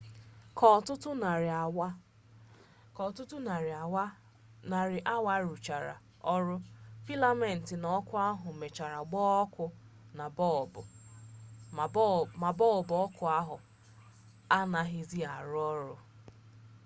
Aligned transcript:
ka 2.97 3.05
ọtụtụ 3.07 3.39
narị 4.71 4.97
awa 5.13 5.31
a 5.35 5.43
rụchara 5.45 5.95
ọrụ 6.33 6.55
filament 7.05 7.67
na 7.81 7.87
ọkụ 7.99 8.13
ahụ 8.29 8.47
mechara 8.61 8.99
gbaa 9.09 9.33
ọkụ 10.63 10.83
ma 12.41 12.55
bọlbụ 12.59 12.93
ọkụ 13.05 13.23
ahụ 13.39 13.55
anaghịzi 14.57 15.19
arụ 15.35 15.57
ọrụ 15.71 15.93